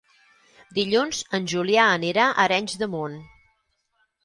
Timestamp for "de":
2.83-2.91